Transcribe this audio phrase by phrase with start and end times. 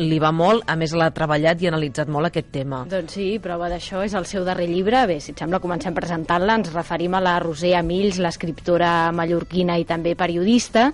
[0.00, 2.78] Li va molt, a més l'ha treballat i analitzat molt aquest tema.
[2.88, 5.02] Doncs sí, prova d'això és el seu darrer llibre.
[5.10, 6.54] Bé, si et sembla, comencem presentant-la.
[6.62, 10.86] Ens referim a la Roser Amills, l'escriptora mallorquina i també periodista,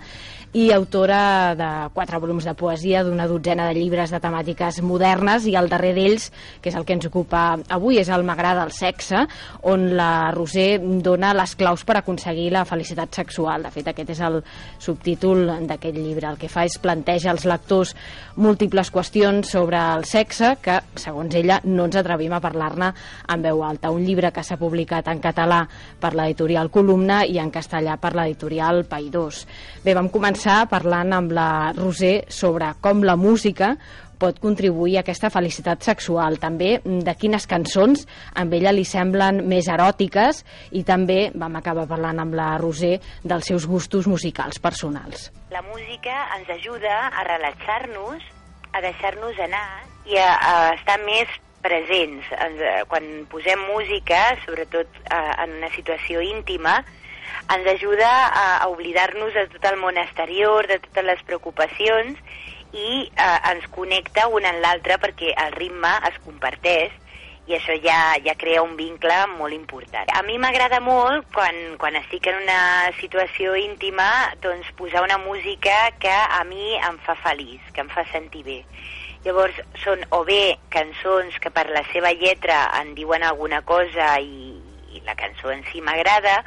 [0.53, 5.53] i autora de quatre volums de poesia, d'una dotzena de llibres de temàtiques modernes i
[5.61, 6.30] el darrer d'ells,
[6.62, 9.27] que és el que ens ocupa avui, és el M'agrada el sexe,
[9.69, 13.67] on la Roser dona les claus per aconseguir la felicitat sexual.
[13.69, 14.41] De fet, aquest és el
[14.80, 16.30] subtítol d'aquest llibre.
[16.33, 17.95] El que fa és planteja als lectors
[18.37, 22.91] múltiples qüestions sobre el sexe que, segons ella, no ens atrevim a parlar-ne
[23.28, 23.92] en veu alta.
[23.94, 25.62] Un llibre que s'ha publicat en català
[26.00, 29.44] per l'editorial Columna i en castellà per l'editorial Paidós.
[29.84, 33.75] Bé, vam començar parlant amb la Roser sobre com la música
[34.19, 38.05] pot contribuir a aquesta felicitat sexual, també de quines cançons
[38.39, 40.42] amb ella li semblen més eròtiques
[40.75, 45.31] i també vam acabar parlant amb la Roser dels seus gustos musicals personals.
[45.55, 48.27] La música ens ajuda a relaxar-nos,
[48.72, 49.66] a deixar-nos anar
[50.08, 51.28] i a, a estar més
[51.62, 52.28] presents.
[52.88, 56.78] Quan posem música, sobretot eh, en una situació íntima,
[57.52, 62.20] ens ajuda a, a oblidar-nos de tot el món exterior, de totes les preocupacions
[62.72, 66.92] i eh, ens connecta un en l'altre perquè el ritme es comparteix
[67.48, 70.10] i això ja, ja crea un vincle molt important.
[70.12, 72.60] A mi m'agrada molt, quan, quan estic en una
[73.00, 74.08] situació íntima,
[74.44, 78.58] doncs posar una música que a mi em fa feliç, que em fa sentir bé.
[79.24, 84.52] Llavors, són o bé cançons que per la seva lletra en diuen alguna cosa i,
[84.92, 86.42] i la cançó en si m'agrada,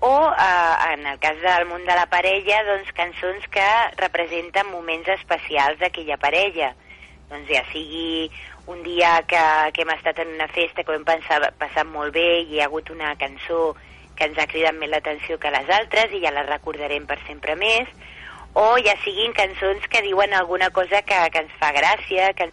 [0.00, 3.70] o eh, en el cas del món de la parella, doncs cançons que
[4.00, 6.72] representen moments especials d'aquella parella.
[7.28, 8.30] Doncs ja sigui
[8.68, 9.40] un dia que,
[9.72, 12.60] que hem estat en una festa que ho hem pensat, passat molt bé i hi
[12.60, 13.72] ha hagut una cançó
[14.18, 17.54] que ens ha cridat més l'atenció que les altres i ja la recordarem per sempre
[17.56, 17.88] més,
[18.58, 22.32] o ja siguin cançons que diuen alguna cosa que, que ens fa gràcia.
[22.34, 22.48] Que...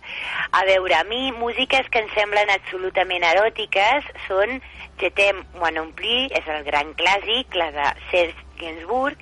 [0.51, 4.59] A veure, a mi músiques que em semblen absolutament eròtiques són
[4.95, 9.17] Je t'aime plus, és el gran clàssic, la de Serge Gainsbourg,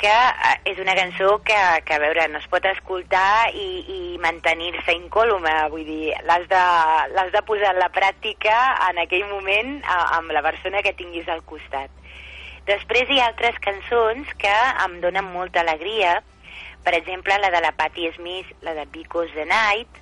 [0.00, 4.00] que eh, és una cançó que, que a veure, no es pot escoltar i, i
[4.22, 6.64] mantenir-se incòlume, vull dir, l'has de,
[7.34, 8.56] de posar en la pràctica
[8.88, 11.92] en aquell moment amb la persona que tinguis al costat.
[12.68, 14.56] Després hi ha altres cançons que
[14.86, 16.20] em donen molta alegria,
[16.84, 20.00] per exemple, la de la Patti Smith, la de Because the Night,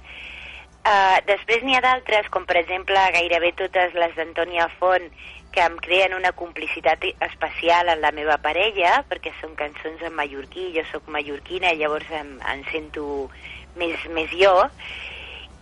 [0.87, 5.11] Uh, després n'hi ha d'altres, com per exemple gairebé totes les d'Antònia Font,
[5.53, 10.71] que em creen una complicitat especial en la meva parella, perquè són cançons en mallorquí,
[10.77, 13.29] jo sóc mallorquina llavors em, em sento
[13.81, 14.55] més, més jo,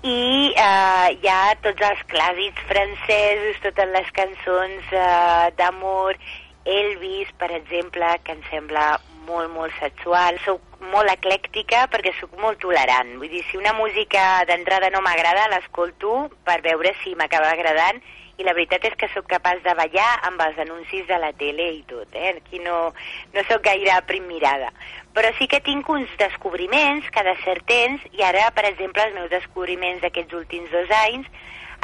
[0.07, 6.19] i uh, hi ha tots els clàssics francesos, totes les cançons uh, d'amor,
[6.67, 8.97] Elvis, per exemple, que em sembla
[9.27, 10.39] molt, molt sexual.
[10.45, 13.17] Soc molt eclèctica perquè sóc molt tolerant.
[13.21, 18.01] Vull dir, si una música d'entrada no m'agrada, l'escolto per veure si m'acaba agradant
[18.37, 21.71] i la veritat és que sóc capaç de ballar amb els anuncis de la tele
[21.79, 22.35] i tot, eh?
[22.37, 22.93] Aquí no,
[23.33, 24.69] no sóc gaire primirada.
[25.17, 29.33] Però sí que tinc uns descobriments cada cert temps i ara, per exemple, els meus
[29.33, 31.31] descobriments d'aquests últims dos anys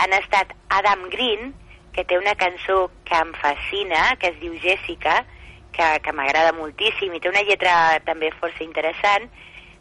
[0.03, 1.55] han estat Adam Green,
[1.93, 5.23] que té una cançó que em fascina, que es diu Jessica,
[5.73, 7.75] que, que m'agrada moltíssim i té una lletra
[8.07, 9.29] també força interessant.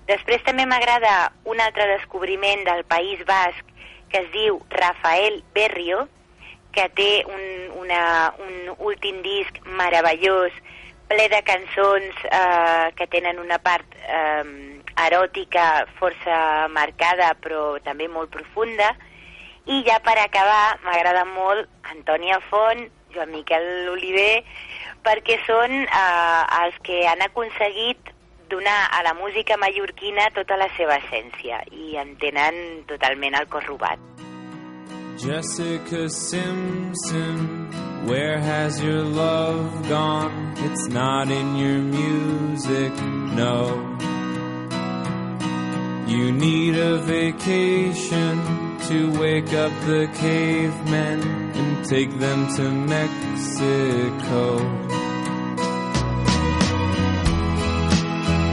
[0.08, 3.68] Després també m'agrada un altre descobriment del País Basc
[4.12, 6.08] que es diu Rafael Berrio,
[6.72, 7.44] que té un,
[7.84, 10.56] una, un últim disc meravellós,
[11.12, 14.44] ple de cançons eh, que tenen una part eh,
[15.08, 18.94] eròtica força marcada però també molt profunda.
[19.68, 24.44] I ja per acabar, m'agrada molt Antònia Font, Joan Miquel Oliver,
[25.06, 28.12] perquè són eh, els que han aconseguit
[28.52, 33.66] donar a la música mallorquina tota la seva essència i en tenen totalment el cos
[33.70, 34.00] robat.
[35.22, 37.70] Jessica Simpson,
[38.06, 40.54] where has your love gone?
[40.58, 42.92] It's not in your music,
[43.38, 43.98] no.
[46.08, 48.42] You need a vacation
[48.88, 51.41] to wake up the cavemen
[51.92, 54.60] take them to Mexico.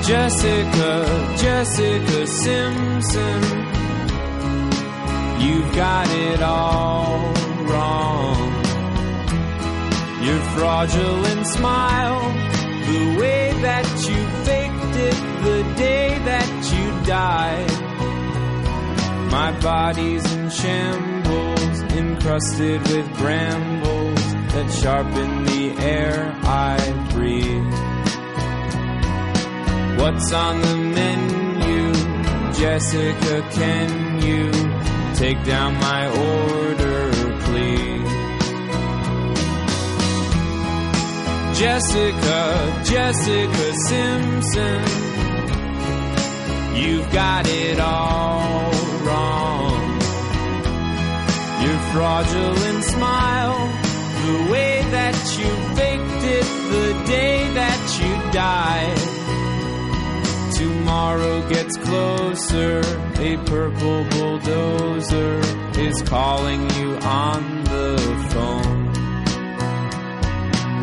[0.02, 3.42] Jessica, Jessica Simpson,
[5.38, 7.32] You've got it all
[7.70, 8.38] wrong.
[10.26, 12.20] Your fraudulent smile,
[12.90, 17.77] the way that you faked it the day that you died.
[19.38, 26.76] My body's in shambles, encrusted with brambles that sharpen the air I
[27.12, 27.72] breathe.
[30.00, 31.92] What's on the menu?
[32.52, 34.50] Jessica, can you
[35.14, 37.12] take down my order,
[37.46, 38.10] please?
[41.60, 44.82] Jessica, Jessica Simpson,
[46.74, 48.87] you've got it all
[51.92, 53.58] fraudulent smile,
[54.26, 58.98] the way that you faked it the day that you died.
[60.54, 62.80] Tomorrow gets closer,
[63.18, 65.40] a purple bulldozer
[65.78, 67.96] is calling you on the
[68.30, 68.88] phone.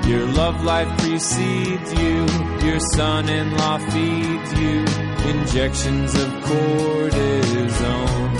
[0.10, 2.26] Your love life precedes you,
[2.68, 4.86] your son in law feeds you
[5.30, 8.35] injections of cortisone.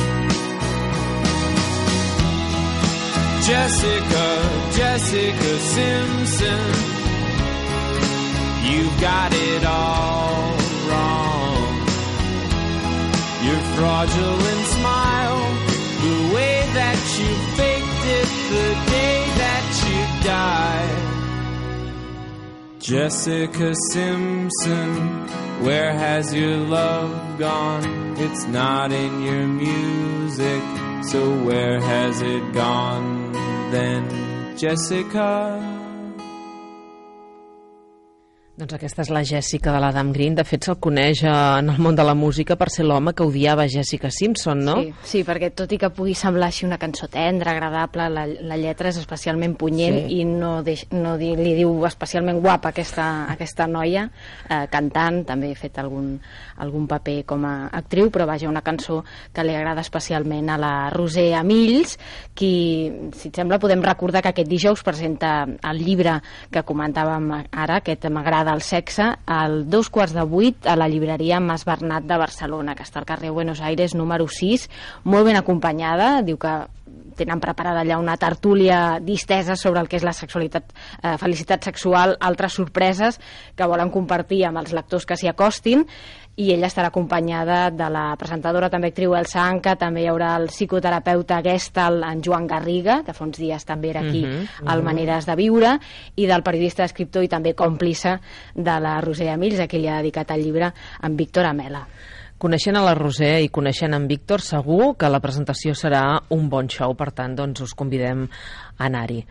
[3.46, 4.28] Jessica,
[4.74, 6.66] Jessica Simpson,
[8.66, 10.58] you've got it all
[10.90, 11.78] wrong.
[13.46, 15.44] Your fraudulent smile,
[16.02, 21.04] the way that you faked it the day that you died.
[22.80, 24.90] Jessica Simpson,
[25.64, 28.18] where has your love gone?
[28.18, 30.64] It's not in your music,
[31.04, 33.25] so where has it gone
[33.76, 35.95] then, Jessica?
[38.56, 40.32] Doncs aquesta és la Jessica de l'Adam Green.
[40.38, 43.26] De fet, se'l coneix eh, en el món de la música per ser l'home que
[43.28, 44.76] odiava Jessica Simpson, no?
[44.80, 48.56] Sí, sí, perquè tot i que pugui semblar així una cançó tendra, agradable, la, la
[48.56, 50.22] lletra és especialment punyent Sí.
[50.22, 54.06] i no, deix, no di, li diu especialment guapa aquesta, aquesta noia,
[54.48, 56.14] eh, cantant, també ha fet algun,
[56.64, 59.02] algun paper com a actriu, però vaja, una cançó
[59.36, 61.98] que li agrada especialment a la Roser Amills,
[62.34, 62.54] qui,
[63.20, 66.22] si et sembla, podem recordar que aquest dijous presenta el llibre
[66.56, 71.40] que comentàvem ara, aquest M'agrada el sexe, al dos quarts de vuit a la llibreria
[71.40, 74.70] Mas Bernat de Barcelona, que està al carrer Buenos Aires número 6,
[75.04, 76.56] molt ben acompanyada, diu que
[77.16, 82.18] tenen preparada allà una tertúlia distesa sobre el que és la sexualitat, eh, felicitat sexual,
[82.20, 83.20] altres sorpreses
[83.56, 85.86] que volen compartir amb els lectors que s'hi acostin
[86.36, 90.50] i ella estarà acompanyada de la presentadora també actriu Elsa Anca, també hi haurà el
[90.52, 95.26] psicoterapeuta Gestal, en Joan Garriga, que fa uns dies també era aquí Mhm, al Maneres
[95.26, 95.80] de Viure,
[96.16, 98.20] i del periodista, escriptor i també còmplice
[98.54, 101.88] de la Roser Amils, a qui li ha dedicat el llibre, en Víctor Amela.
[102.36, 106.04] Coneixent a la Roser i coneixent en Víctor, segur que la presentació serà
[106.36, 109.22] un bon show, per tant, doncs us convidem a anar-hi.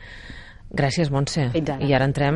[0.74, 1.50] Gràcies, Montse.
[1.54, 2.32] I ara entrem